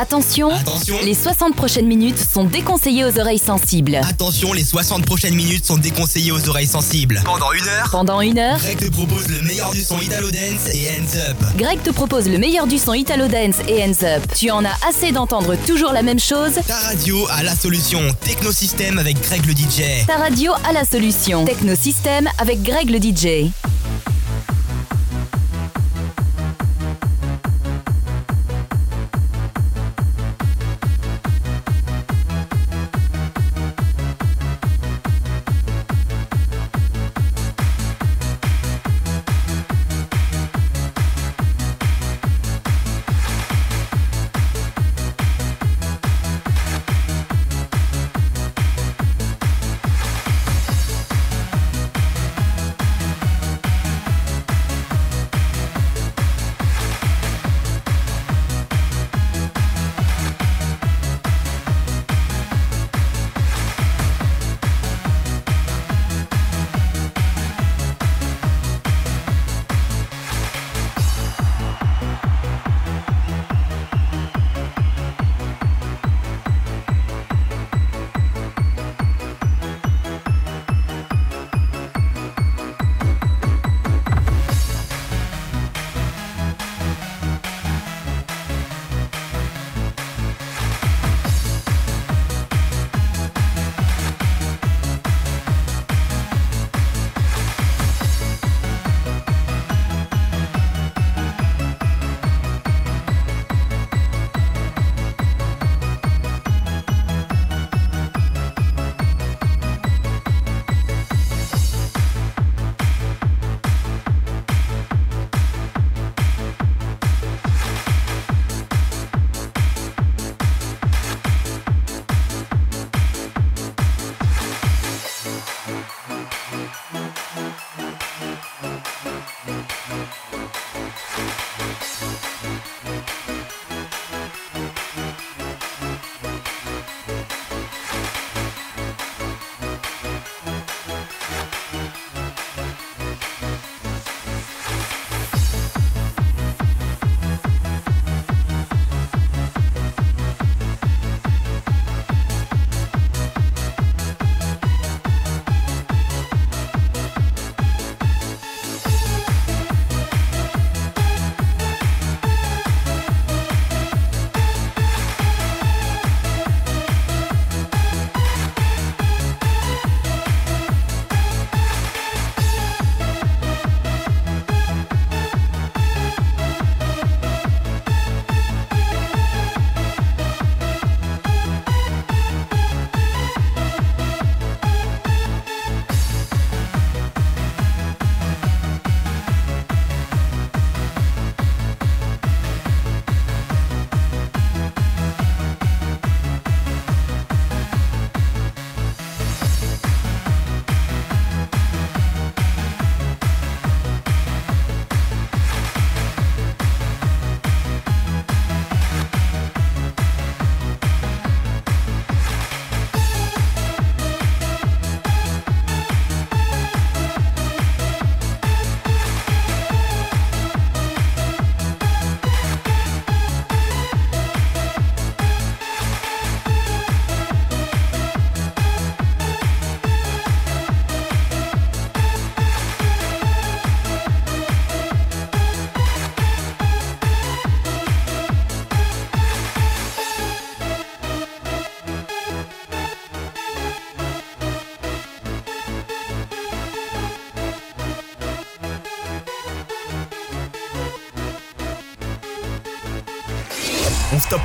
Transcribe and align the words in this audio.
Attention, 0.00 0.50
Attention. 0.54 0.96
les 1.04 1.12
60 1.12 1.56
prochaines 1.56 1.86
minutes 1.88 2.18
sont 2.32 2.44
déconseillées 2.44 3.04
aux 3.04 3.18
oreilles 3.18 3.40
sensibles. 3.40 3.96
Attention, 4.08 4.52
les 4.52 4.62
60 4.62 5.04
prochaines 5.04 5.34
minutes 5.34 5.66
sont 5.66 5.76
déconseillées 5.76 6.30
aux 6.30 6.48
oreilles 6.48 6.68
sensibles. 6.68 7.20
Pendant 7.24 7.50
une 7.52 7.66
heure, 7.66 7.88
Pendant 7.90 8.20
une 8.20 8.38
heure, 8.38 8.58
Greg 8.58 8.78
te 8.78 8.90
propose 8.90 9.26
le 9.26 9.42
meilleur 9.42 9.72
du 9.72 9.80
son 9.82 9.98
Italo 10.00 10.30
Dance 10.30 10.72
et 10.72 10.88
Hands 10.90 11.30
Up. 11.30 11.36
Greg 11.56 11.82
te 11.82 11.90
propose 11.90 12.28
le 12.28 12.38
meilleur 12.38 12.68
du 12.68 12.78
son 12.78 12.94
Italo 12.94 13.26
Dance 13.26 13.56
et 13.66 13.82
Hands 13.82 14.04
Up. 14.04 14.22
Tu 14.38 14.52
en 14.52 14.64
as 14.64 14.76
assez 14.88 15.10
d'entendre 15.10 15.56
toujours 15.66 15.92
la 15.92 16.02
même 16.02 16.20
chose? 16.20 16.52
Ta 16.68 16.76
radio 16.78 17.26
a 17.30 17.42
la 17.42 17.56
solution. 17.56 18.00
Technosystème 18.24 18.98
avec 19.00 19.20
Greg 19.20 19.44
le 19.46 19.52
DJ. 19.52 20.06
Ta 20.06 20.16
radio 20.18 20.52
a 20.68 20.72
la 20.72 20.84
solution. 20.84 21.44
Technosystème 21.44 22.28
avec 22.38 22.62
Greg 22.62 22.88
le 22.88 22.98
DJ. 22.98 23.50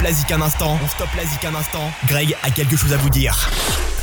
La 0.04 0.36
un 0.36 0.42
instant. 0.42 0.78
On 0.84 0.88
stoppe 0.90 1.16
la 1.16 1.24
zik 1.24 1.46
un 1.46 1.56
instant. 1.56 1.90
Greg 2.08 2.36
a 2.44 2.52
quelque 2.52 2.76
chose 2.76 2.92
à 2.92 2.98
vous 2.98 3.10
dire. 3.10 3.50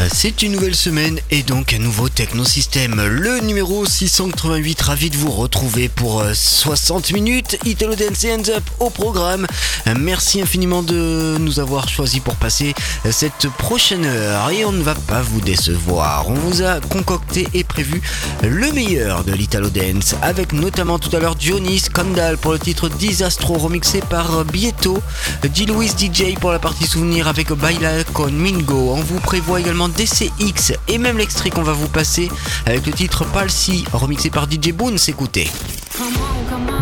Euh, 0.00 0.08
C'est 0.10 0.42
une 0.42 0.52
nouvelle 0.52 0.74
semaine 0.74 1.20
et 1.30 1.42
donc 1.42 1.74
un 1.74 1.78
nouveau 1.78 2.08
Technosystème. 2.08 3.02
Le 3.06 3.40
numéro 3.40 3.84
688, 3.84 4.80
ravi 4.80 5.10
de 5.10 5.16
vous 5.18 5.30
retrouver 5.30 5.90
pour 5.90 6.20
euh, 6.22 6.32
60 6.32 7.12
minutes. 7.12 7.58
Italo 7.66 7.94
Dance 7.96 8.24
Hands 8.24 8.50
Up 8.56 8.62
au 8.78 8.88
programme. 8.88 9.46
Euh, 9.86 9.94
Merci 9.98 10.40
infiniment 10.40 10.82
de 10.82 11.36
nous 11.38 11.60
avoir 11.60 11.86
choisi 11.88 12.20
pour 12.20 12.36
passer 12.36 12.74
euh, 13.04 13.12
cette 13.12 13.48
prochaine 13.58 14.06
heure 14.06 14.48
et 14.50 14.64
on 14.64 14.72
ne 14.72 14.82
va 14.82 14.94
pas 14.94 15.20
vous 15.20 15.42
décevoir. 15.42 16.30
On 16.30 16.34
vous 16.34 16.62
a 16.62 16.80
concocté 16.80 17.46
et 17.52 17.64
prévu 17.70 18.02
le 18.42 18.72
meilleur 18.72 19.22
de 19.22 19.32
l'Italo 19.32 19.70
Dance 19.70 20.16
avec 20.22 20.52
notamment 20.52 20.98
tout 20.98 21.14
à 21.14 21.20
l'heure 21.20 21.36
Johnny 21.38 21.78
Scandal 21.78 22.36
pour 22.36 22.52
le 22.52 22.58
titre 22.58 22.88
Disastro 22.88 23.54
remixé 23.54 24.00
par 24.00 24.44
Bieto, 24.44 25.00
D. 25.42 25.66
Louis 25.66 25.88
DJ 25.88 26.34
pour 26.40 26.50
la 26.50 26.58
partie 26.58 26.86
souvenir 26.86 27.28
avec 27.28 27.52
Baila 27.52 28.02
con 28.12 28.32
Mingo. 28.32 28.90
On 28.90 29.00
vous 29.00 29.20
prévoit 29.20 29.60
également 29.60 29.88
DCX 29.88 30.74
et 30.88 30.98
même 30.98 31.16
l'extrait 31.16 31.50
qu'on 31.50 31.62
va 31.62 31.72
vous 31.72 31.88
passer 31.88 32.28
avec 32.66 32.86
le 32.86 32.92
titre 32.92 33.24
Palsy 33.24 33.84
remixé 33.92 34.30
par 34.30 34.50
DJ 34.50 34.72
Boone. 34.72 34.98
S'écoutez. 34.98 35.48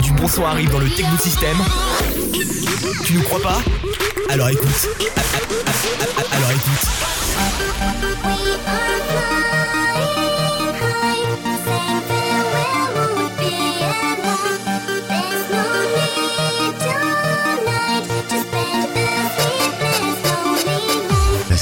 Du 0.03 0.13
bon 0.13 0.27
arrive 0.45 0.71
dans 0.71 0.79
le 0.79 0.89
Techno 0.89 1.19
System. 1.19 1.57
Tu 3.05 3.15
ne 3.15 3.23
crois 3.23 3.43
pas? 3.43 3.61
Alors 4.31 4.49
écoute. 4.49 4.89
Alors 6.33 6.51
écoute. 6.51 6.89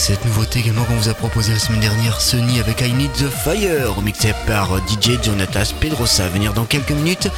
Cette 0.06 0.24
nouveauté 0.24 0.60
également 0.60 0.84
qu'on 0.84 0.94
vous 0.94 1.08
a 1.08 1.14
proposé 1.14 1.52
la 1.52 1.58
semaine 1.58 1.80
dernière, 1.80 2.20
Sony 2.20 2.60
avec 2.60 2.80
I 2.80 2.92
Need 2.92 3.10
the 3.14 3.28
Fire, 3.28 3.92
remixé 3.92 4.32
par 4.46 4.78
DJ 4.86 5.20
Jonatas 5.20 5.72
Pedrosa, 5.80 6.26
à 6.26 6.28
venir 6.28 6.52
dans 6.52 6.64
quelques 6.64 6.92
minutes. 6.92 7.28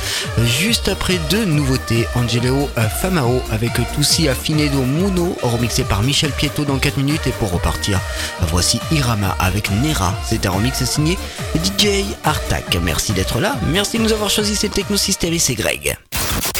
Juste 0.44 0.88
après 0.88 1.18
deux 1.30 1.46
nouveautés, 1.46 2.06
Angelo 2.14 2.68
Famao 3.00 3.40
avec 3.50 3.72
Toussi 3.94 4.28
Affinedo 4.28 4.82
Muno, 4.82 5.34
remixé 5.40 5.82
par 5.82 6.02
Michel 6.02 6.30
Pietto 6.30 6.66
dans 6.66 6.78
4 6.78 6.98
minutes. 6.98 7.26
Et 7.26 7.32
pour 7.32 7.50
repartir, 7.52 8.00
voici 8.50 8.80
Irama 8.92 9.34
avec 9.40 9.70
Nera. 9.70 10.12
C'est 10.28 10.44
un 10.44 10.50
remix 10.50 10.84
signé 10.84 11.16
DJ 11.54 12.04
Artak. 12.22 12.76
Merci 12.82 13.14
d'être 13.14 13.40
là, 13.40 13.56
merci 13.72 13.96
de 13.96 14.02
nous 14.02 14.12
avoir 14.12 14.28
choisi 14.28 14.54
cette 14.54 14.74
technosystème 14.74 15.32
et 15.32 15.54
Greg. 15.54 15.96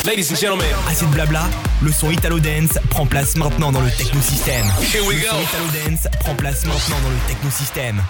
Ladies 0.08 0.30
and 0.30 0.36
gentlemen, 0.36 0.66
assez 0.88 1.04
de 1.04 1.10
blabla, 1.10 1.50
le 1.82 1.92
son 1.92 2.10
Italo 2.10 2.40
Dance 2.40 2.78
prend 2.88 3.04
place 3.04 3.36
maintenant 3.36 3.70
dans 3.70 3.82
le 3.82 3.90
technosystème. 3.90 4.64
Here 4.80 5.04
we 5.06 5.16
le 5.16 5.20
go. 5.20 5.28
son 5.28 5.42
Italo 5.42 5.66
Dance 5.84 6.08
prend 6.20 6.34
place 6.34 6.64
maintenant 6.64 6.96
dans 7.02 7.10
le 7.10 7.28
technosystème. 7.28 8.00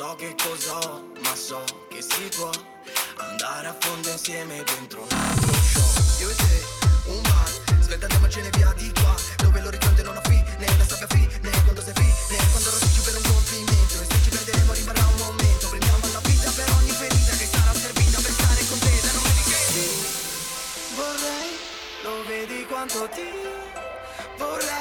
So 0.00 0.14
che 0.16 0.34
cos'ho, 0.34 1.12
ma 1.22 1.34
so 1.34 1.62
che 1.90 2.00
si 2.00 2.26
può 2.34 2.50
Andare 3.16 3.66
a 3.66 3.76
fondo 3.78 4.08
insieme 4.08 4.64
dentro 4.64 5.02
un 5.02 5.08
altro 5.12 5.52
show 5.52 5.92
Io 6.20 6.30
e 6.30 6.34
te, 6.36 6.64
un 7.10 7.20
bar, 7.20 7.50
svelta 7.80 8.06
andiamocene 8.06 8.48
via 8.56 8.72
di 8.78 8.90
qua 8.94 9.14
Dove 9.36 9.60
l'orizzonte 9.60 10.02
non 10.02 10.16
ha 10.16 10.22
fine, 10.22 10.56
la 10.56 10.86
sabbia 10.86 11.06
fine 11.06 11.52
Quando 11.64 11.82
sei 11.82 11.92
fine, 11.92 12.38
quando 12.50 12.70
rosicci 12.70 13.00
per 13.04 13.16
un 13.16 13.22
complimento 13.28 13.94
E 14.00 14.06
se 14.08 14.16
ci 14.24 14.30
perderemo 14.30 14.72
rimarrà 14.72 15.04
un 15.04 15.16
momento 15.20 15.68
Prendiamo 15.68 16.06
la 16.12 16.20
vita 16.24 16.50
per 16.50 16.70
ogni 16.80 16.92
ferita 16.96 17.32
che 17.36 17.46
sarà 17.52 17.72
servita 17.74 18.20
per 18.24 18.32
stare 18.32 18.60
con 18.72 18.78
te 18.78 18.92
Da 19.04 19.12
non 19.12 19.22
vedi 19.28 19.42
che 19.52 19.84
vorrei, 20.96 21.50
lo 22.04 22.14
vedi 22.24 22.64
quanto 22.64 23.06
ti 23.12 23.28
vorrei. 24.38 24.79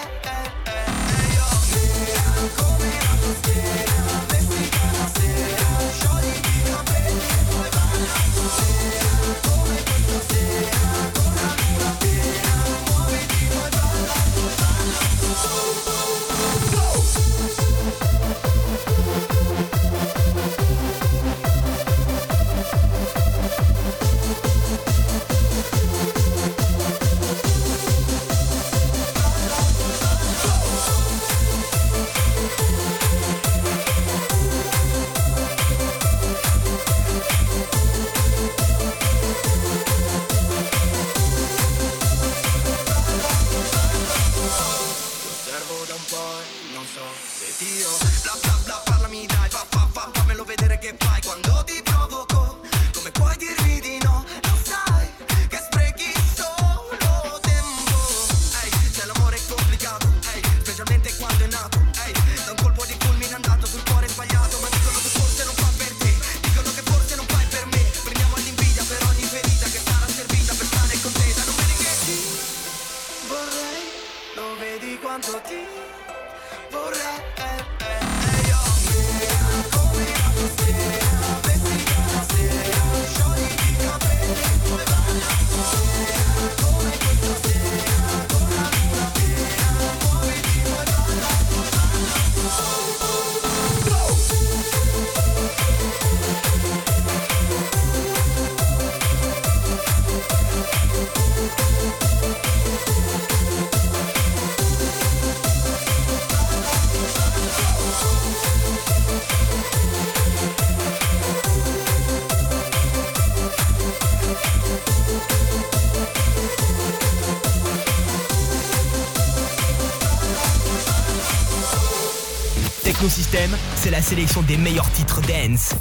La 123.90 124.02
sélection 124.02 124.42
des 124.44 124.58
meilleurs 124.58 124.90
titres 124.92 125.22
dance. 125.22 125.74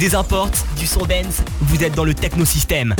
Des 0.00 0.16
imports, 0.16 0.50
du 0.76 0.86
son 0.86 1.06
dance, 1.06 1.42
vous 1.60 1.84
êtes 1.84 1.94
dans 1.94 2.04
le 2.04 2.12
technosystème. 2.12 2.96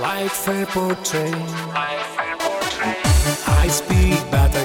Life 0.00 0.32
fair 0.32 0.64
portrait. 0.64 1.34
I 3.46 3.68
speak 3.68 4.30
better. 4.30 4.59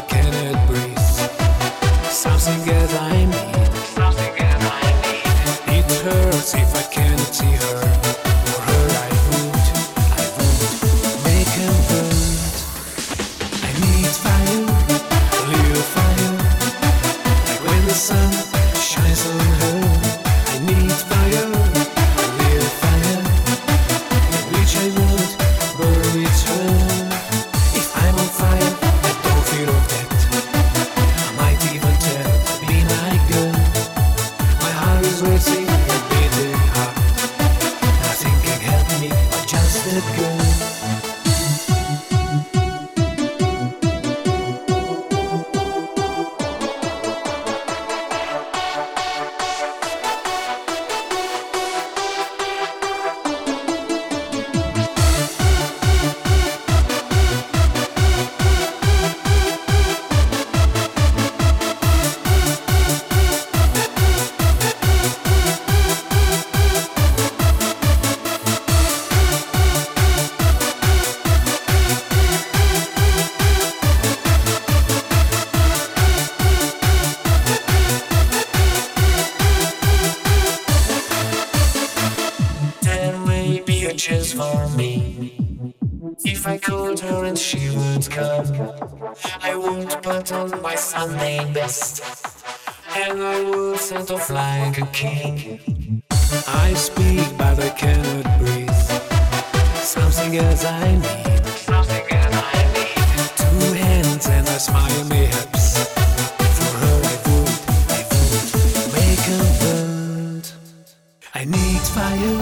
fire, 112.05 112.37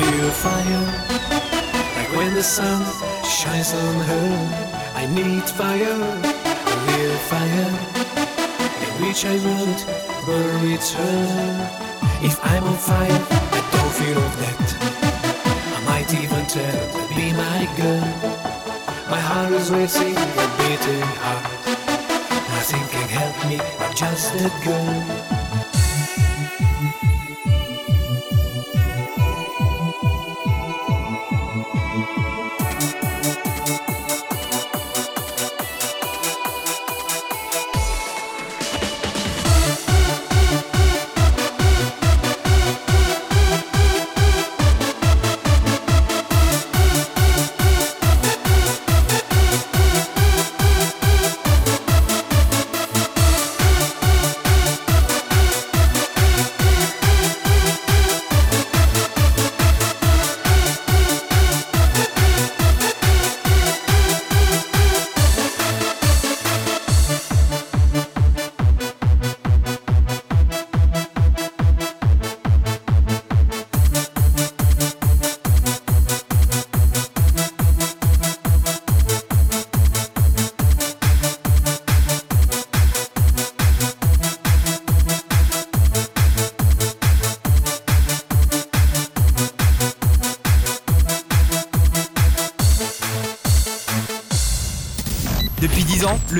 real 0.00 0.30
fire. 0.44 0.84
Like 1.96 2.12
when 2.18 2.34
the 2.34 2.42
sun 2.42 2.82
shines 3.24 3.72
on 3.74 3.94
her, 4.10 4.30
I 5.02 5.06
need 5.18 5.44
fire, 5.60 5.98
real 6.88 7.16
fire. 7.30 7.70
In 8.84 8.92
which 9.02 9.20
I 9.34 9.36
would 9.46 9.80
bury 10.26 10.76
her. 10.98 11.22
If 12.28 12.36
I'm 12.50 12.64
on 12.64 12.78
fire, 12.90 13.22
I 13.56 13.60
don't 13.72 13.92
fear 13.98 14.18
of 14.28 14.34
that. 14.42 14.66
I 15.76 15.80
might 15.90 16.10
even 16.22 16.44
tell 16.56 16.82
to 16.94 17.02
be 17.16 17.26
my 17.44 17.60
girl. 17.80 18.08
My 19.12 19.20
heart 19.28 19.52
is 19.52 19.70
racing, 19.70 20.16
a 20.44 20.46
beating 20.58 21.08
heart. 21.22 21.44
Nothing 22.54 22.86
can 22.94 23.08
help 23.18 23.36
me, 23.48 23.58
I'm 23.82 23.94
just 23.94 24.34
a 24.34 24.50
girl. 24.64 25.41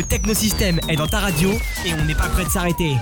Le 0.03 0.09
technosystème 0.09 0.81
est 0.89 0.97
dans 0.97 1.07
ta 1.07 1.21
radio 1.21 1.51
et 1.87 1.95
on 1.95 2.05
n'est 2.05 2.15
pas 2.15 2.29
prêt 2.29 2.45
de 2.45 2.51
s'arrêter. 2.51 2.97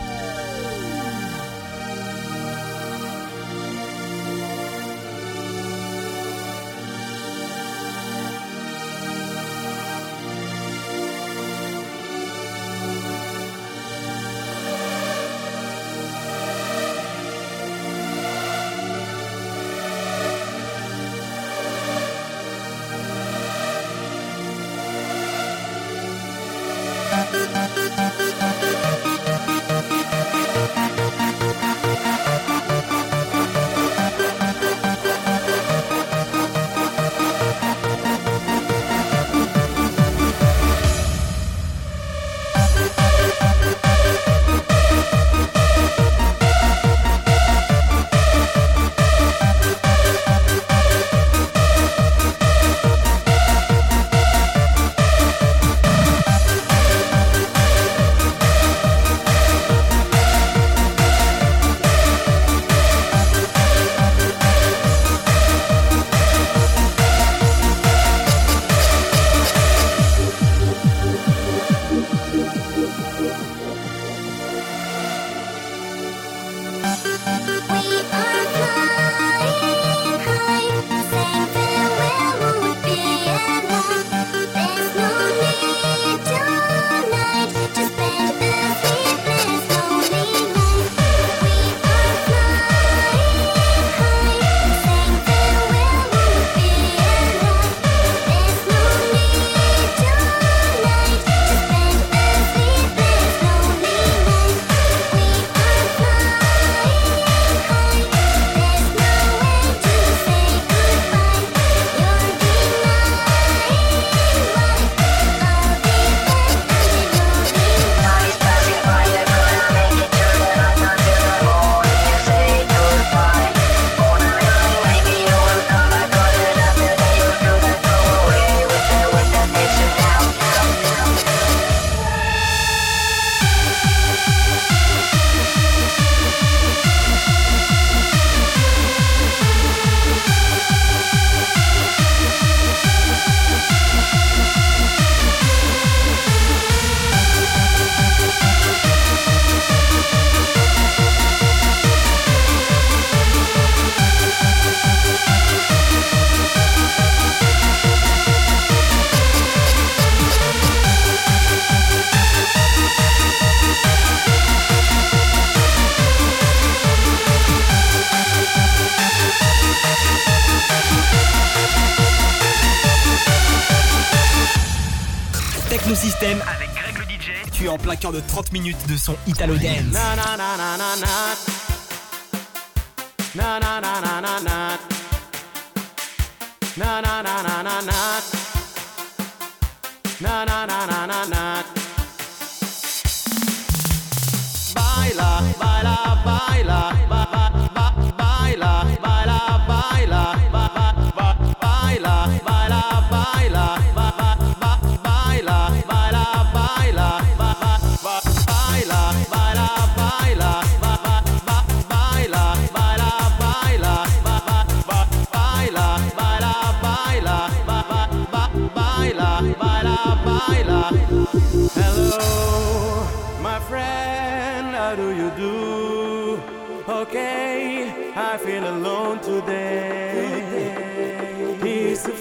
De 178.90 178.98
son 178.98 179.16
Italo 179.26 179.54
Dance. 179.54 179.92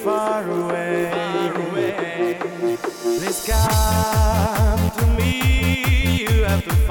far 0.03 0.49
away. 0.49 1.11
Far 1.11 1.67
away. 1.67 2.37
Please 3.19 3.45
come 3.45 4.91
to 4.91 5.05
me. 5.17 6.21
You 6.21 6.43
have 6.43 6.63
to. 6.63 6.88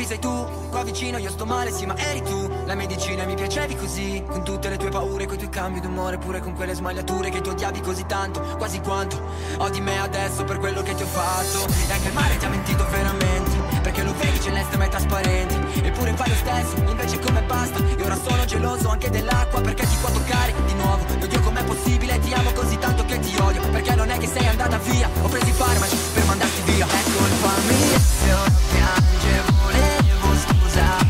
Ci 0.00 0.06
sei 0.06 0.18
tu, 0.18 0.46
qua 0.70 0.82
vicino 0.82 1.18
io 1.18 1.28
sto 1.28 1.44
male, 1.44 1.70
sì 1.70 1.84
ma 1.84 1.94
eri 1.94 2.22
tu. 2.22 2.48
La 2.64 2.74
medicina 2.74 3.26
mi 3.26 3.34
piacevi 3.34 3.76
così. 3.76 4.24
Con 4.26 4.42
tutte 4.42 4.70
le 4.70 4.78
tue 4.78 4.88
paure, 4.88 5.26
coi 5.26 5.36
tuoi 5.36 5.50
cambi 5.50 5.78
d'umore 5.78 6.16
Pure 6.16 6.40
con 6.40 6.54
quelle 6.54 6.72
smagliature 6.72 7.28
che 7.28 7.42
ti 7.42 7.50
odiavi 7.50 7.80
così 7.82 8.06
tanto 8.06 8.40
Quasi 8.56 8.80
quanto. 8.80 9.20
Odi 9.58 9.82
me 9.82 10.00
adesso 10.00 10.42
per 10.44 10.56
quello 10.56 10.80
che 10.80 10.94
ti 10.94 11.02
ho 11.02 11.06
fatto. 11.06 11.66
E 11.86 11.92
anche 11.92 12.08
il 12.08 12.14
mare 12.14 12.38
ti 12.38 12.44
ha 12.46 12.48
mentito 12.48 12.86
veramente 12.88 13.50
Perché 13.82 14.02
lo 14.02 14.14
vedi 14.14 14.40
celeste 14.40 14.78
ma 14.78 14.84
è 14.86 14.88
trasparente 14.88 15.84
Eppure 15.84 16.14
fai 16.14 16.28
lo 16.30 16.34
stesso, 16.34 16.76
invece 16.90 17.18
come 17.18 17.42
basta. 17.42 17.78
E 17.98 18.02
ora 18.02 18.16
sono 18.16 18.44
geloso 18.46 18.88
anche 18.88 19.10
dell'acqua 19.10 19.60
Perché 19.60 19.86
ti 19.86 19.96
può 20.00 20.10
toccare 20.10 20.54
di 20.64 20.74
nuovo, 20.76 21.04
non 21.08 21.28
possibile 21.70 22.18
Ti 22.18 22.32
amo 22.32 22.50
così 22.52 22.76
tanto 22.78 23.04
che 23.04 23.18
ti 23.20 23.34
odio. 23.38 23.62
Perché 23.70 23.94
non 23.94 24.10
è 24.10 24.18
che 24.18 24.26
sei 24.26 24.46
andata 24.46 24.78
via 24.78 25.08
Ho 25.22 25.28
preso 25.28 25.46
i 25.46 25.52
farmaci 25.52 25.96
per 26.14 26.24
mandarti 26.24 26.62
via. 26.72 26.86
È 26.86 27.02
colpa 27.16 27.52
mia 27.68 27.98
se 27.98 28.34
piange 28.72 29.42
volevo 29.62 30.28
scusare 30.34 31.09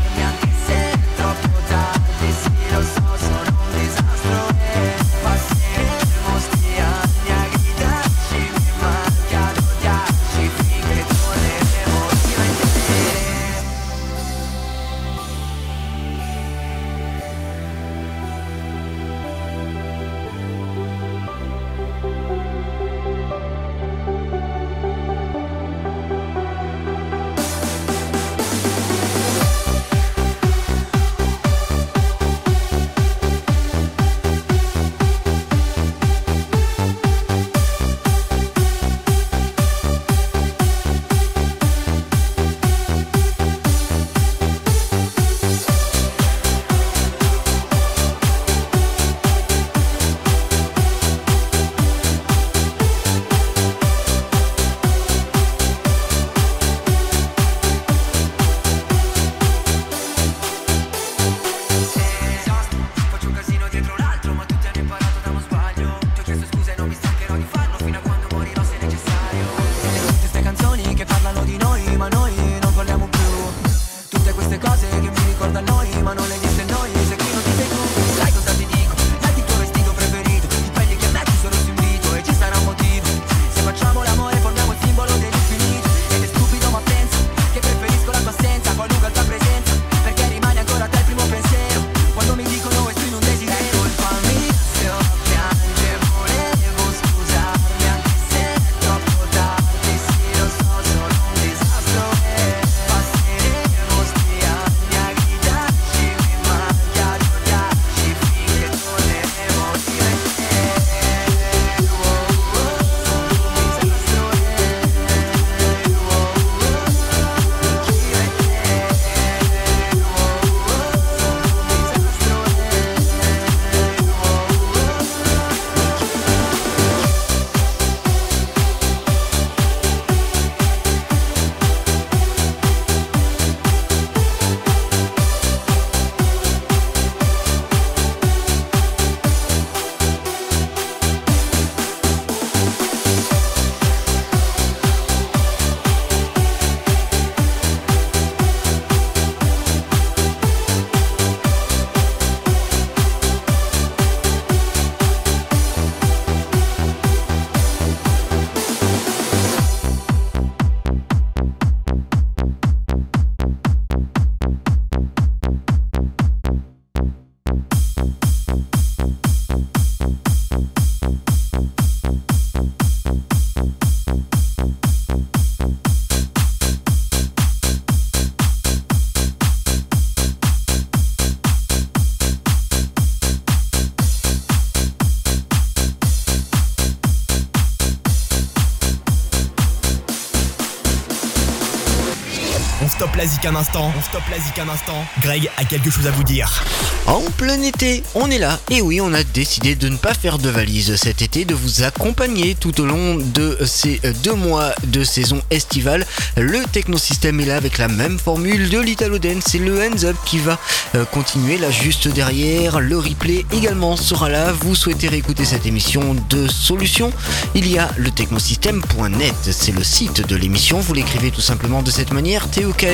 stoppe 193.11 193.43
la 193.43 193.49
un 193.49 193.55
instant. 193.55 193.93
On 193.97 194.01
stoppe 194.01 194.29
la 194.29 194.37
zik 194.37 194.59
un 194.59 194.69
instant. 194.69 195.05
Greg 195.21 195.49
a 195.57 195.65
quelque 195.65 195.89
chose 195.89 196.07
à 196.07 196.11
vous 196.11 196.23
dire. 196.23 196.63
En 197.07 197.21
plein 197.37 197.61
été, 197.61 198.03
on 198.15 198.29
est 198.29 198.37
là. 198.37 198.59
Et 198.69 198.81
oui, 198.81 199.01
on 199.01 199.13
a 199.13 199.23
décidé 199.23 199.75
de 199.75 199.89
ne 199.89 199.97
pas 199.97 200.13
faire 200.13 200.37
de 200.37 200.49
valise 200.49 200.95
cet 200.95 201.21
été, 201.21 201.43
de 201.43 201.53
vous 201.53 201.83
accompagner 201.83 202.55
tout 202.55 202.79
au 202.79 202.85
long 202.85 203.17
de 203.17 203.57
ces 203.65 203.99
deux 204.23 204.35
mois 204.35 204.73
de 204.85 205.03
saison 205.03 205.41
estivale. 205.49 206.05
Le 206.37 206.63
Technosystème 206.71 207.39
est 207.39 207.45
là 207.45 207.57
avec 207.57 207.79
la 207.79 207.87
même 207.87 208.19
formule 208.19 208.69
de 208.69 208.79
l'Italo 208.79 209.17
Dance. 209.17 209.43
C'est 209.47 209.57
le 209.57 209.81
Hands 209.81 210.05
Up 210.05 210.15
qui 210.25 210.37
va 210.37 210.59
euh, 210.95 211.03
continuer 211.05 211.57
là 211.57 211.71
juste 211.71 212.07
derrière. 212.07 212.79
Le 212.79 212.97
replay 212.97 213.45
également 213.51 213.97
sera 213.97 214.29
là. 214.29 214.53
Vous 214.53 214.75
souhaitez 214.75 215.07
réécouter 215.07 215.43
cette 215.43 215.65
émission 215.65 216.15
de 216.29 216.47
solutions 216.47 217.11
Il 217.55 217.69
y 217.69 217.77
a 217.77 217.89
le 217.97 218.11
technosystème.net. 218.11 219.35
C'est 219.51 219.73
le 219.73 219.83
site 219.83 220.25
de 220.27 220.35
l'émission. 220.35 220.79
Vous 220.79 220.93
l'écrivez 220.93 221.31
tout 221.31 221.41
simplement 221.41 221.81
de 221.81 221.91
cette 221.91 222.13
manière. 222.13 222.47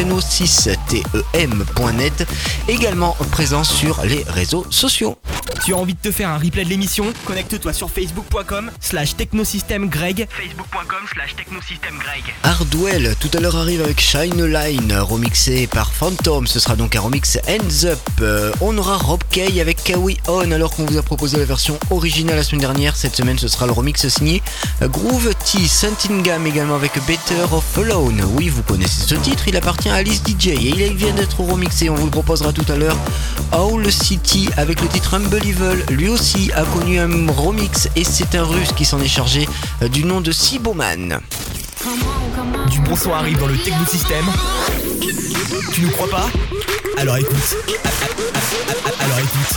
TOKNO6TEM.net. 0.07 2.27
Également 2.67 3.15
présent 3.31 3.63
sur 3.63 4.03
les 4.03 4.23
réseaux 4.27 4.65
sociaux. 4.69 5.17
Tu 5.65 5.73
as 5.73 5.77
envie 5.77 5.95
de 5.95 5.99
te 5.99 6.11
faire 6.11 6.29
un 6.29 6.37
replay 6.37 6.63
de 6.63 6.69
l'émission? 6.69 7.11
Connecte-toi 7.25 7.73
sur 7.73 7.89
facebook.com 7.89 8.69
slash 8.79 9.15
technosystèmegreg 9.15 10.27
facebook.com 10.29 10.99
slash 11.13 11.35
technosystèmegreg 11.35 12.35
Hardwell, 12.43 13.15
tout 13.19 13.31
à 13.35 13.39
l'heure 13.39 13.55
arrive 13.55 13.81
avec 13.81 13.99
Shine 13.99 14.45
Line, 14.45 14.93
remixé 14.93 15.65
par 15.67 15.91
Phantom. 15.91 16.45
Ce 16.47 16.59
sera 16.59 16.75
donc 16.75 16.95
un 16.95 17.01
remix 17.01 17.37
Hands 17.47 17.85
Up. 17.85 17.99
Euh, 18.21 18.51
on 18.61 18.77
aura 18.77 18.97
Rob 18.97 19.21
Kay 19.31 19.59
avec 19.59 19.83
Kawi 19.83 20.17
On, 20.27 20.51
alors 20.51 20.69
qu'on 20.71 20.85
vous 20.85 20.97
a 20.97 21.01
proposé 21.01 21.37
la 21.37 21.45
version 21.45 21.79
originale 21.89 22.35
la 22.35 22.43
semaine 22.43 22.61
dernière. 22.61 22.95
Cette 22.95 23.15
semaine, 23.15 23.39
ce 23.39 23.47
sera 23.47 23.65
le 23.65 23.71
remix 23.71 24.07
signé 24.07 24.43
Groove 24.81 25.33
T. 25.43 25.67
Santingam 25.67 26.45
également 26.45 26.75
avec 26.75 26.93
Better 27.07 27.41
of 27.51 27.77
Alone. 27.77 28.23
Oui, 28.35 28.49
vous 28.49 28.63
connaissez 28.63 29.01
ce 29.01 29.15
titre, 29.15 29.47
il 29.47 29.57
appartient 29.57 29.89
à 29.89 29.96
Alice 29.97 30.21
DJ 30.21 30.49
et 30.49 30.88
il 30.89 30.95
vient 30.95 31.12
d'être 31.13 31.39
remixé. 31.39 31.89
On 31.89 31.95
vous 31.95 32.05
le 32.05 32.12
proposera 32.12 32.53
tout 32.53 32.71
à 32.71 32.75
l'heure. 32.75 32.95
Owl 33.51 33.91
City 33.91 34.47
avec 34.55 34.79
le 34.79 34.88
titre 34.88 35.19
Evil, 35.43 35.83
lui 35.89 36.07
aussi 36.07 36.51
a 36.53 36.63
connu 36.65 36.99
un 36.99 37.31
remix 37.31 37.89
et 37.95 38.03
c'est 38.03 38.36
un 38.36 38.43
russe 38.43 38.73
qui 38.73 38.86
s'en 38.86 38.99
est 39.01 39.07
chargé 39.07 39.49
euh, 39.81 39.88
du 39.88 40.03
nom 40.03 40.21
de 40.21 40.31
Siboman. 40.31 41.19
Du 42.69 42.79
bon 42.81 43.12
arrive 43.12 43.39
dans 43.39 43.47
le 43.47 43.57
technosystème. 43.57 44.25
Tu 45.73 45.81
nous 45.81 45.89
crois 45.89 46.10
pas? 46.12 46.29
Alors 46.99 47.17
écoute. 47.17 47.57
Alors 48.99 49.17
écoute. 49.17 49.55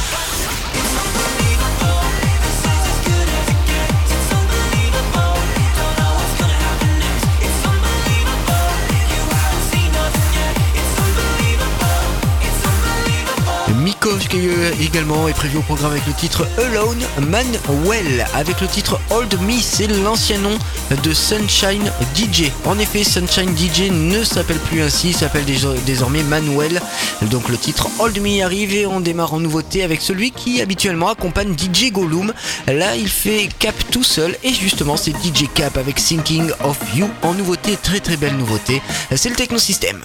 Mikos 13.81 14.19
euh, 14.35 14.73
également 14.81 15.29
est 15.29 15.33
prévu 15.33 15.59
au 15.59 15.62
programme 15.62 15.93
avec 15.93 16.07
le 16.07 16.12
titre 16.12 16.47
Alone 16.59 17.03
Manuel 17.29 18.27
avec 18.35 18.61
le 18.61 18.66
titre 18.66 19.01
Old 19.11 19.33
Me 19.40 19.59
c'est 19.61 19.87
l'ancien 19.87 20.38
nom 20.38 20.59
de 21.03 21.12
Sunshine 21.14 21.90
DJ 22.14 22.51
en 22.66 22.79
effet 22.79 23.05
Sunshine 23.05 23.57
DJ 23.57 23.90
ne 23.90 24.23
s'appelle 24.23 24.59
plus 24.59 24.83
ainsi 24.83 25.12
s'appelle 25.12 25.45
désormais 25.87 26.23
Manuel. 26.23 26.81
Donc 27.23 27.49
le 27.49 27.57
titre 27.57 27.88
Old 27.99 28.21
Me 28.21 28.43
arrive 28.43 28.75
et 28.75 28.87
on 28.87 29.01
démarre 29.01 29.35
en 29.35 29.40
nouveauté 29.40 29.83
avec 29.83 30.01
celui 30.01 30.31
qui 30.31 30.61
habituellement 30.61 31.09
accompagne 31.09 31.55
DJ 31.57 31.90
Gollum. 31.90 32.33
Là 32.66 32.97
il 32.97 33.09
fait 33.09 33.49
Cap 33.59 33.75
tout 33.90 34.05
seul 34.05 34.37
et 34.43 34.53
justement 34.53 34.97
c'est 34.97 35.12
DJ 35.12 35.49
Cap 35.55 35.77
avec 35.77 35.97
Thinking 35.97 36.51
of 36.64 36.79
You. 36.95 37.09
En 37.23 37.35
nouveauté 37.35 37.77
très 37.83 38.01
très 38.01 38.16
belle 38.16 38.37
nouveauté. 38.37 38.83
C'est 39.14 39.29
le 39.29 39.37
technosystème 39.37 40.03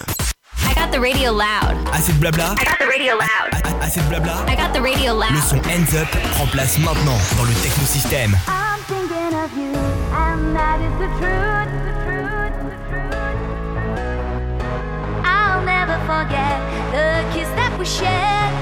got 0.86 0.92
the 0.92 1.00
radio 1.00 1.32
loud. 1.32 1.74
Assez 1.92 2.12
de 2.12 2.18
blabla 2.20 2.54
I 2.58 2.64
got 2.64 2.78
the 2.78 2.86
radio 2.86 3.14
loud. 3.16 3.50
A- 3.52 3.82
Assez 3.84 4.00
de 4.00 4.06
blabla 4.08 4.44
I 4.48 4.54
got 4.56 4.72
the 4.72 4.80
radio 4.80 5.12
Le 5.14 5.18
loud. 5.20 5.42
son 5.42 5.58
Hands 5.64 5.94
Up 6.00 6.08
prend 6.34 6.46
place 6.52 6.78
maintenant 6.78 7.18
dans 7.36 7.44
le 7.44 7.52
technosystème. 7.62 8.36
I'm 8.46 8.80
thinking 8.86 9.34
of 9.34 9.50
you, 9.56 9.72
and 10.14 10.54
that 10.54 10.78
is 10.80 10.92
the 11.02 11.08
truth. 11.18 11.70
The 11.86 11.94
truth, 12.04 12.54
the 12.70 12.78
truth. 12.88 13.14
I'll 15.24 15.62
never 15.64 15.98
forget 16.06 16.60
the 16.92 17.24
kiss 17.34 17.48
that 17.56 17.72
we 17.78 17.84
shared. 17.84 18.54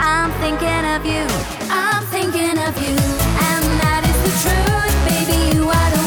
I'm 0.00 0.30
thinking 0.40 0.84
of 0.94 1.04
you, 1.06 1.24
I'm 1.70 2.02
thinking 2.10 2.58
of 2.58 2.74
you, 2.82 2.96
and 3.50 3.64
that 3.82 4.02
is 4.10 4.18
the 4.26 4.32
truth, 4.42 4.94
baby. 5.06 5.38
You 5.56 5.68
are 5.68 5.90
the 5.96 6.02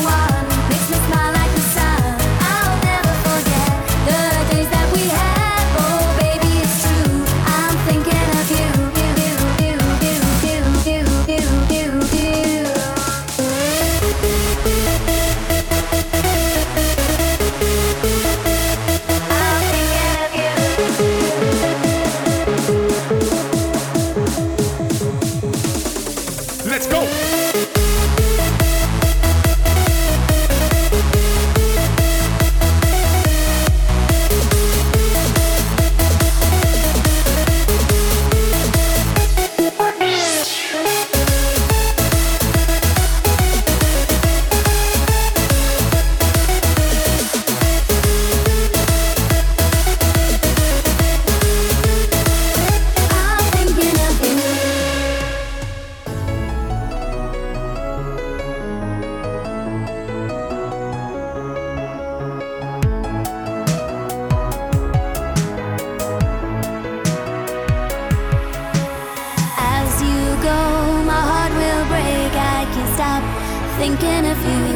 thinking 73.81 74.25
of 74.33 74.39
you. 74.51 74.67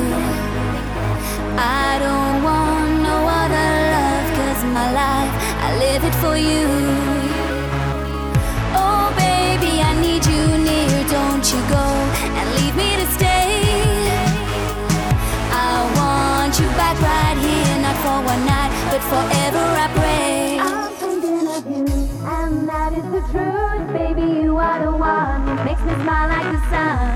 I 1.85 1.99
don't 2.05 2.37
want 2.41 2.89
no 3.09 3.17
other 3.41 3.69
love, 3.93 4.27
cause 4.37 4.61
my 4.77 4.87
life, 5.01 5.33
I 5.65 5.69
live 5.85 6.03
it 6.09 6.15
for 6.23 6.35
you. 6.49 6.65
Oh, 8.81 9.05
baby, 9.13 9.73
I 9.89 9.91
need 10.05 10.23
you 10.25 10.43
near. 10.67 10.97
Don't 11.17 11.45
you 11.53 11.61
go 11.77 11.87
and 12.37 12.45
leave 12.57 12.75
me 12.81 12.89
to 13.01 13.05
stay. 13.17 13.53
I 15.53 15.73
want 15.99 16.57
you 16.59 16.67
back 16.81 16.97
right 17.13 17.37
here, 17.45 17.75
not 17.85 17.97
for 18.03 18.17
one 18.33 18.43
night, 18.53 18.71
but 18.89 19.01
forever 19.11 19.65
I 19.85 19.87
pray. 19.99 20.57
I'm 20.67 20.89
thinking 21.01 21.45
of 21.57 21.63
you, 21.73 21.85
and 22.37 22.67
that 22.67 22.91
is 22.99 23.05
the 23.15 23.21
truth, 23.29 23.85
baby. 23.93 24.27
You 24.41 24.57
are 24.57 24.79
the 24.83 24.97
one 24.97 25.45
who 25.45 25.53
makes 25.63 25.83
me 25.87 25.93
smile 26.01 26.27
like 26.33 26.49
the 26.55 26.61
sun. 26.71 27.14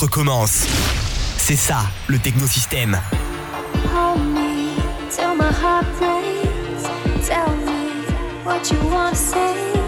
recommence. 0.00 0.66
C'est 1.36 1.56
ça, 1.56 1.80
le 2.06 2.18
technosystème. 2.18 2.98
Hold 3.94 4.20
my 5.36 5.50
heart 5.50 5.86
breaks. 5.98 7.26
Tell 7.26 7.54
me 7.66 8.06
what 8.44 8.70
you 8.70 8.78
wanna 8.90 9.14
say. 9.14 9.79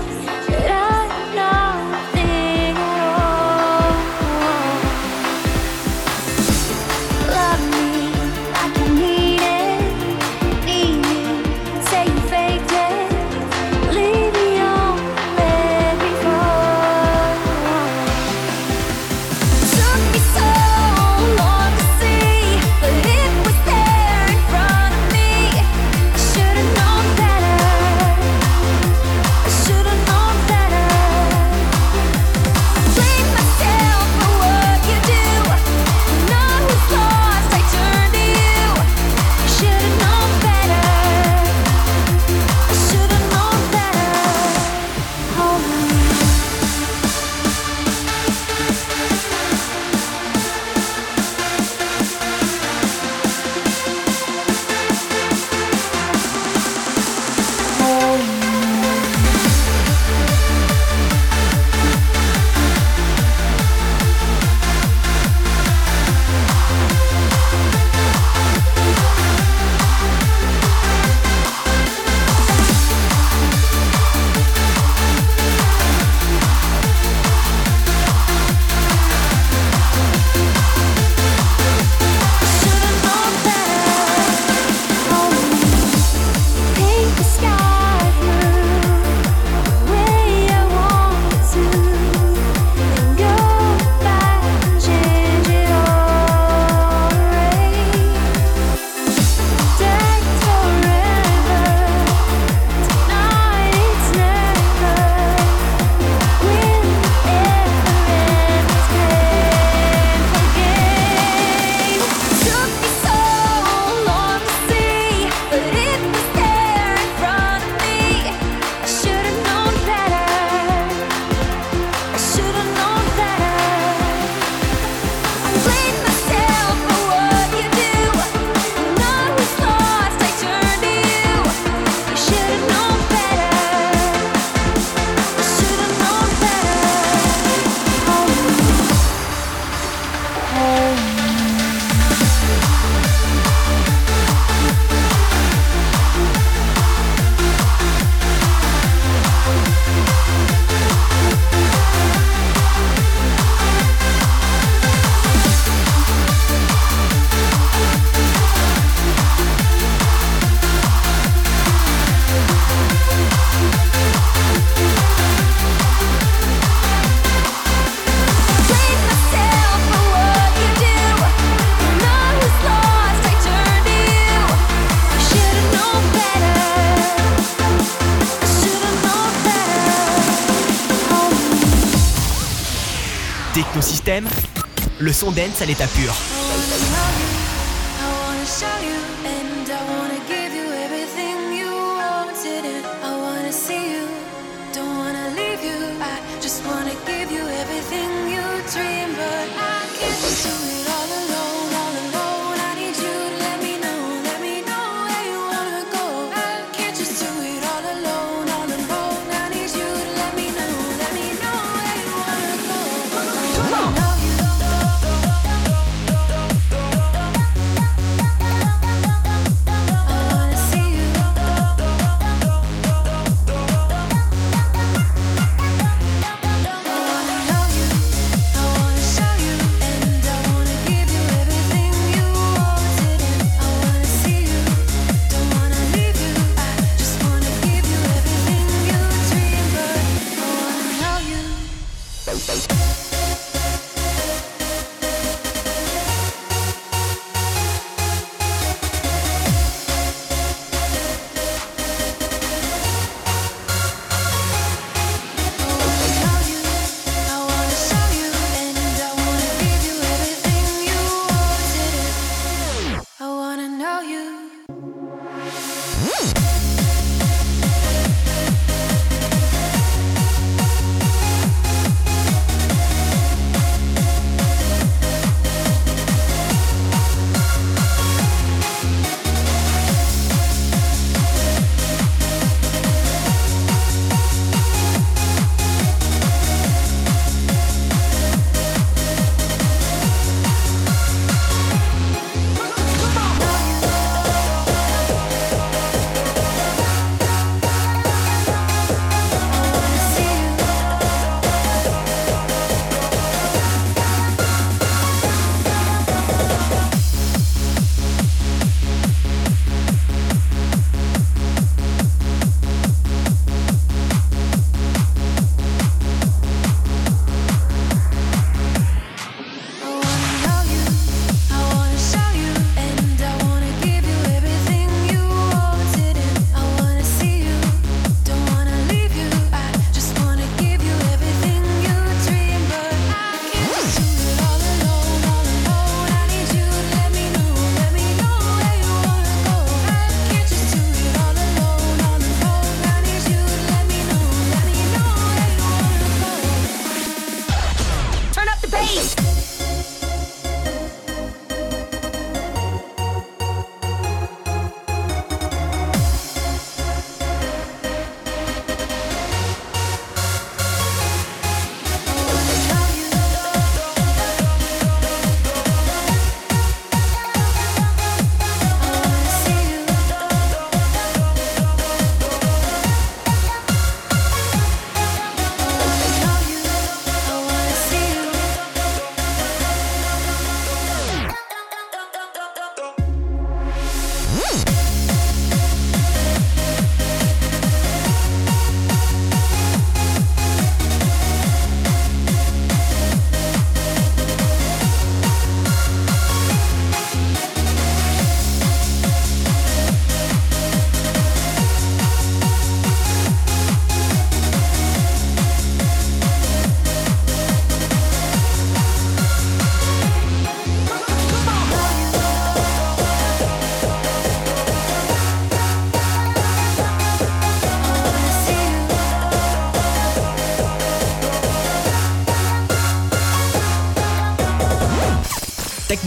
son 185.23 185.31
dance 185.31 185.63
à 185.63 185.67
l'état 185.67 185.87
pur. 185.87 186.13
Oh 186.13 187.02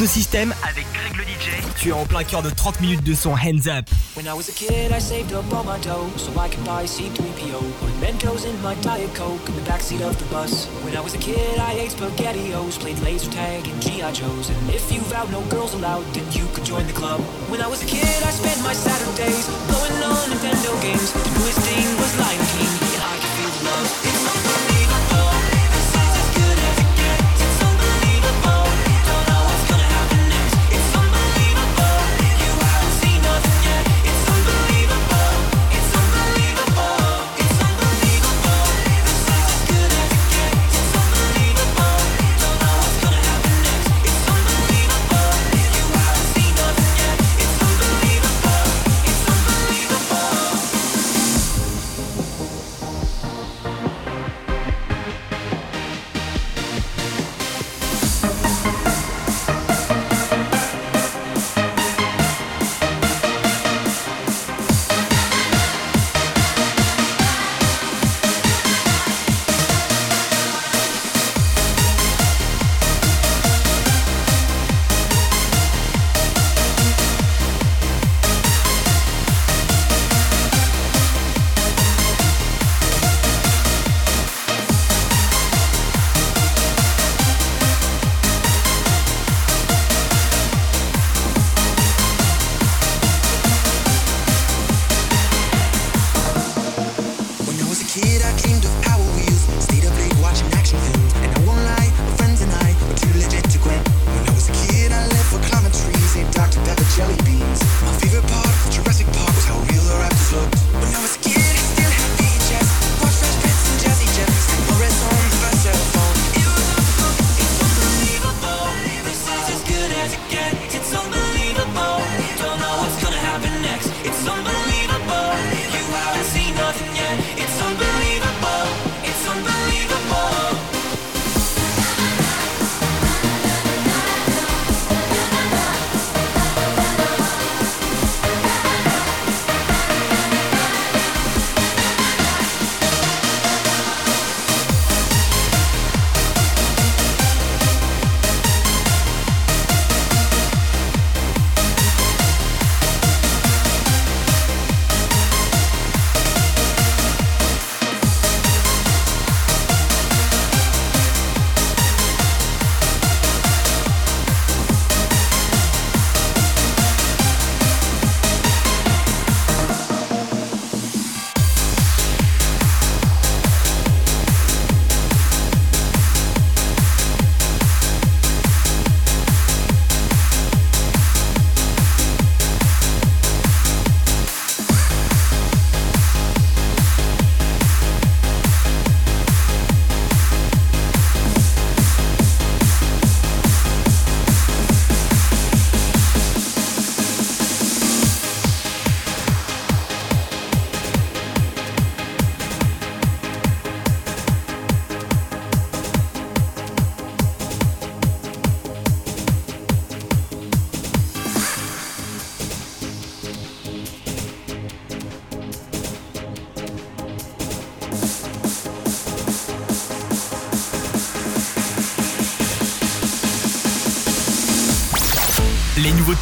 Technosystème 0.06 0.53
avec 0.62 0.86
Greg 0.93 1.18
le 1.18 1.24
DJ. 1.24 1.66
Tu 1.80 1.89
es 1.89 1.91
en 1.91 2.06
plein 2.06 2.24
cœur 2.24 2.43
de 2.43 2.51
30 2.51 2.80
minutes 2.80 3.01
de 3.01 3.16
son 3.16 3.34
Hands 3.34 3.66
Up. 3.66 3.89
When 4.16 4.28
I 4.28 4.34
was 4.38 4.49
a 4.49 4.53
kid, 4.53 4.91
I 4.91 4.99
saved 4.99 5.34
up 5.34 5.51
all 5.51 5.64
my 5.64 5.80
dough 5.82 6.14
so 6.16 6.30
I 6.38 6.47
could 6.47 6.64
buy 6.64 6.86
C3PO. 6.86 7.58
Put 7.82 7.89
Mentos 7.99 8.45
in 8.45 8.53
my 8.62 8.76
Diet 8.84 9.10
Coke 9.16 9.41
in 9.49 9.56
the 9.56 9.66
backseat 9.66 10.06
of 10.06 10.16
the 10.20 10.26
bus. 10.26 10.68
When 10.86 10.95
I 10.95 11.01
was 11.01 11.16
a 11.16 11.18
kid, 11.18 11.58
I 11.58 11.74
ate 11.74 11.89
SpaghettiOs, 11.89 12.78
played 12.78 12.99
laser 12.99 13.32
tag 13.32 13.68
and 13.68 13.82
G.I. 13.82 14.12
Joes. 14.12 14.51
And 14.51 14.70
if 14.70 14.91
you 14.91 15.01
vowed 15.10 15.32
no 15.32 15.41
girls 15.49 15.74
allowed, 15.74 16.06
then 16.14 16.32
you 16.32 16.45
could 16.53 16.66
join 16.66 16.86
the 16.86 16.93
club. 16.93 17.20
When 17.49 17.60
I 17.62 17.68
was 17.68 17.82
a 17.82 17.88
kid, 17.88 18.06
I 18.06 18.30
spent 18.30 18.62
my 18.62 18.74
Saturdays 18.74 19.49
blowing 19.66 19.97
on 20.06 20.30
Nintendo 20.30 20.70
games. 20.86 21.14
The 21.18 21.34
newest 21.34 21.60
thing 21.66 21.88
was 21.97 22.14
Lion 22.22 22.45
King, 22.53 22.74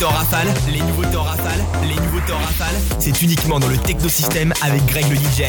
temps 0.03 0.09
rafale, 0.09 0.47
les 0.69 0.81
nouveaux 0.81 1.05
temps 1.05 1.23
rafale, 1.23 1.63
les 1.81 1.95
nouveaux 1.95 2.19
temps 2.27 2.37
rafale, 2.37 2.75
c'est 2.99 3.21
uniquement 3.21 3.57
dans 3.57 3.69
le 3.69 3.77
technosystème 3.77 4.51
avec 4.61 4.85
Greg 4.85 5.05
le 5.09 5.15
DJ. 5.15 5.43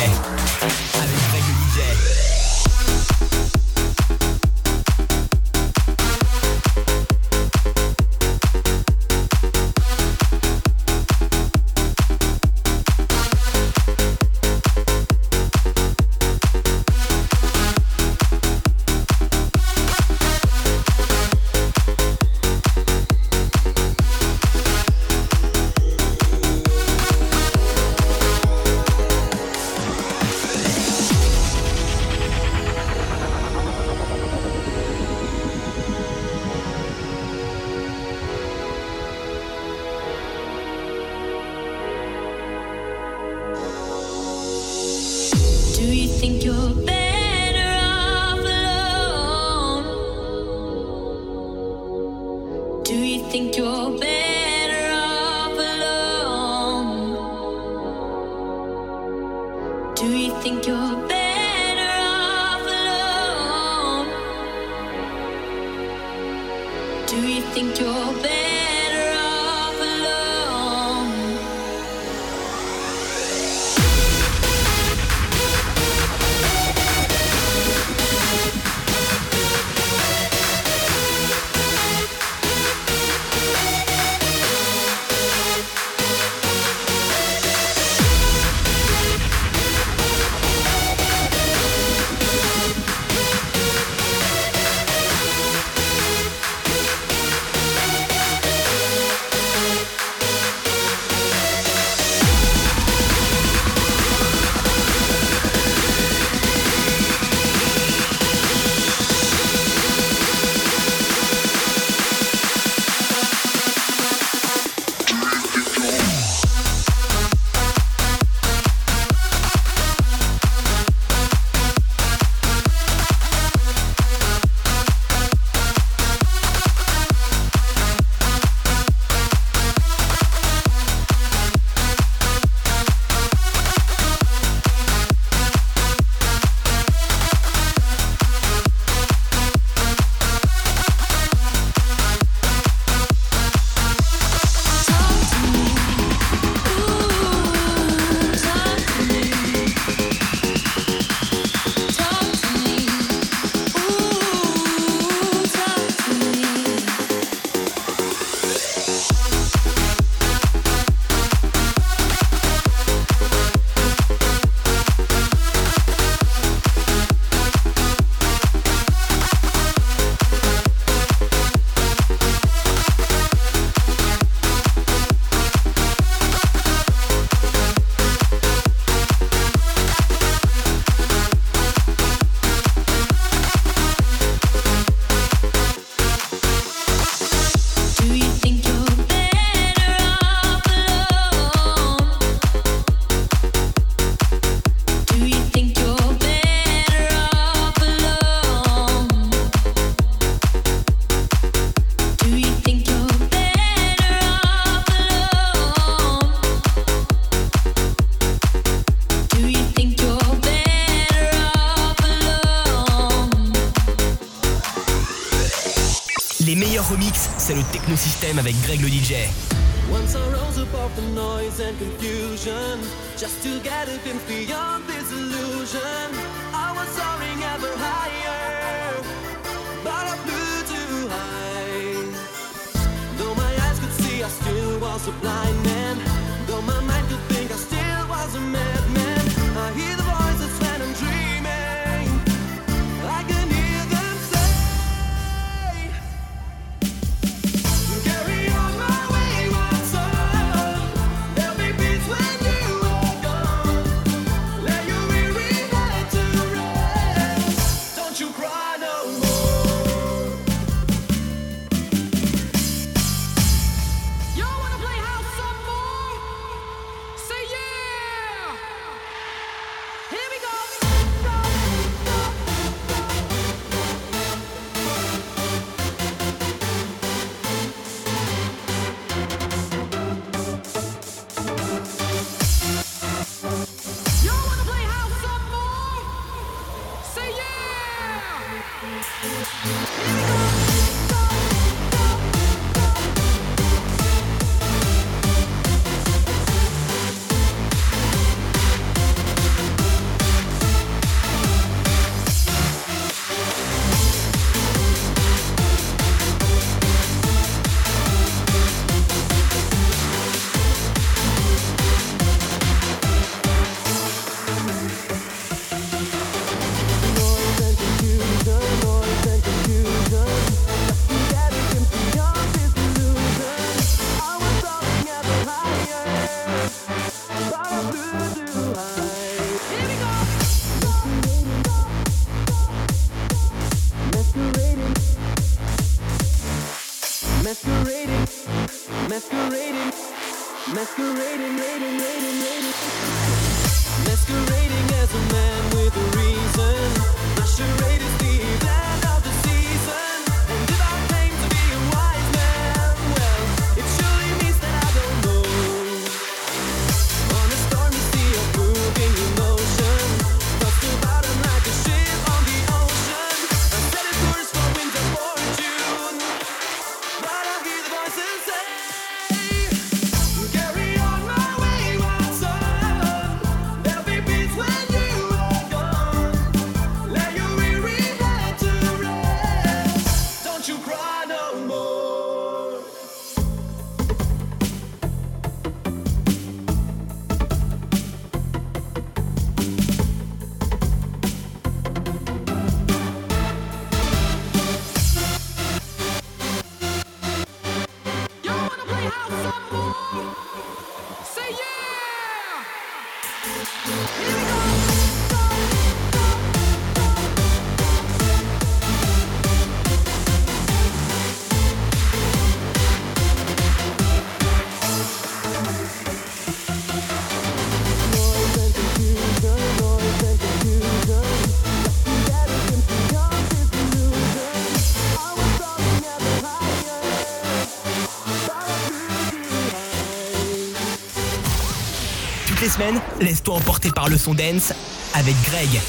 Laisse-toi 433.20 433.54
emporter 433.54 433.90
par 433.90 434.08
le 434.08 434.18
son 434.18 434.34
dance 434.34 434.72
avec 435.14 435.34
Greg. 435.44 435.80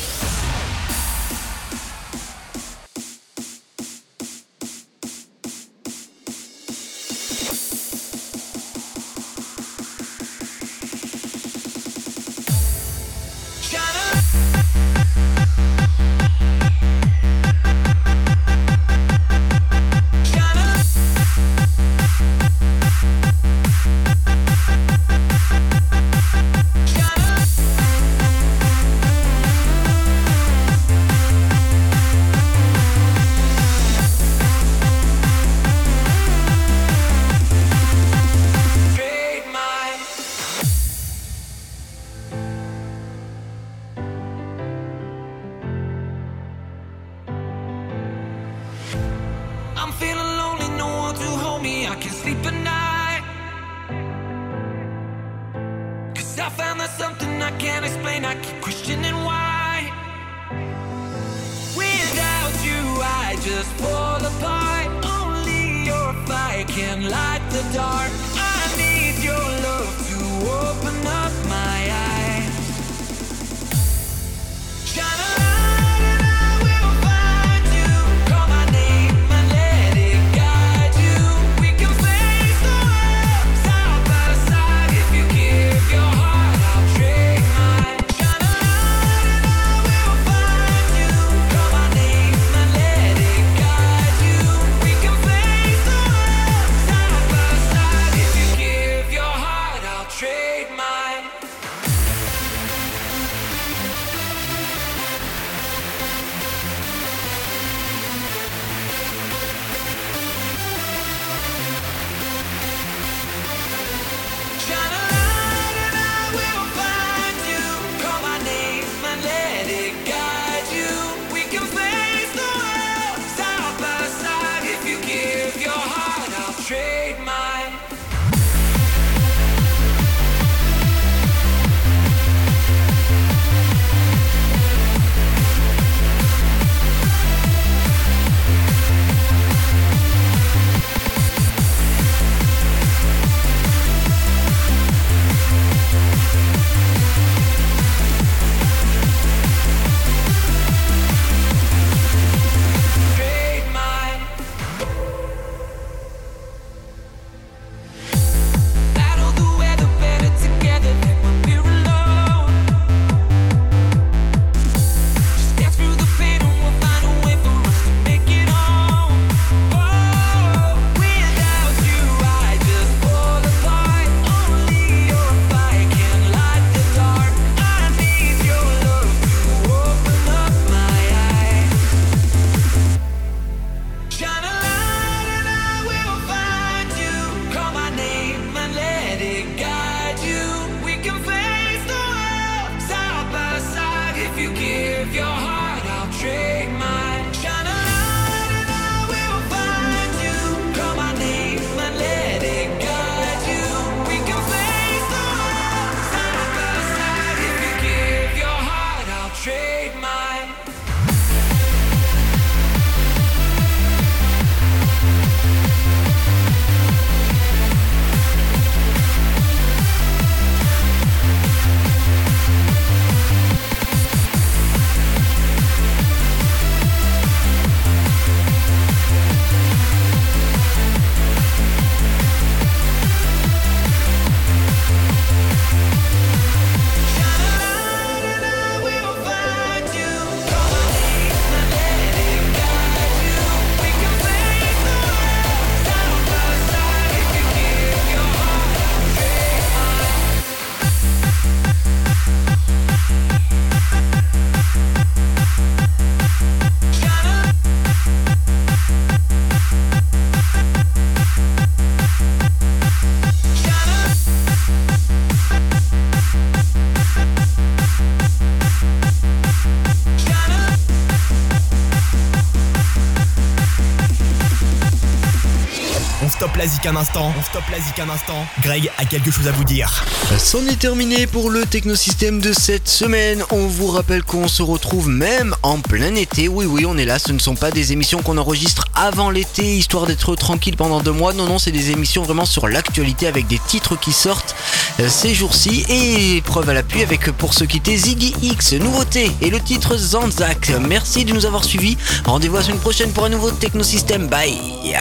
Un 276.86 276.96
instant. 276.96 277.32
On 277.38 277.44
stoppe 277.44 277.64
la 277.70 278.04
un 278.04 278.10
instant. 278.10 278.46
Greg 278.62 278.90
a 278.98 279.06
quelque 279.06 279.30
chose 279.30 279.48
à 279.48 279.52
vous 279.52 279.64
dire. 279.64 280.04
C'en 280.38 280.66
est 280.66 280.80
terminé 280.80 281.28
pour 281.28 281.50
le 281.50 281.66
technosystème 281.66 282.40
de 282.42 282.54
cette 282.54 282.88
semaine. 282.88 283.44
On 283.52 283.68
vous 283.68 283.88
rappelle 283.88 284.24
qu'on 284.24 284.48
se 284.48 284.64
retrouve 284.64 285.08
même 285.10 285.56
en 285.64 285.80
plein 285.80 286.16
été. 286.16 286.48
Oui, 286.48 286.66
oui, 286.66 286.86
on 286.86 286.98
est 286.98 287.06
là. 287.06 287.20
Ce 287.20 287.32
ne 287.32 287.40
sont 287.40 287.56
pas 287.56 287.72
des 287.72 287.94
émissions 287.94 288.22
qu'on 288.22 288.38
enregistre 288.38 288.86
avant 288.96 289.30
l'été, 289.30 289.78
histoire 289.78 290.08
d'être 290.08 290.36
tranquille 290.36 290.76
pendant 290.76 291.02
deux 291.02 291.12
mois. 291.12 291.34
Non, 291.34 291.46
non, 291.46 291.60
c'est 291.60 291.72
des 291.72 291.92
émissions 291.92 292.24
vraiment 292.24 292.46
sur 292.46 292.68
l'actualité 292.68 293.28
avec 293.28 293.48
des 293.48 293.60
titres 293.60 293.98
qui 294.00 294.12
sortent 294.12 294.56
euh, 295.00 295.08
ces 295.08 295.36
jours-ci. 295.36 295.86
Et 295.90 296.42
preuve 296.42 296.70
à 296.70 296.74
l'appui 296.74 297.04
avec, 297.04 297.32
pour 297.32 297.54
se 297.54 297.64
quitter, 297.64 297.96
Ziggy 297.96 298.34
X, 298.42 298.74
nouveauté, 298.74 299.32
et 299.42 299.50
le 299.50 299.60
titre 299.60 299.98
Zanzak. 299.98 300.72
Merci 300.88 301.26
de 301.26 301.34
nous 301.34 301.46
avoir 301.46 301.64
suivis. 301.64 301.98
Rendez-vous 302.26 302.56
la 302.56 302.64
semaine 302.64 302.80
prochaine 302.80 303.12
pour 303.12 303.26
un 303.26 303.30
nouveau 303.30 303.52
technosystème. 303.52 304.28
Bye. 304.28 304.96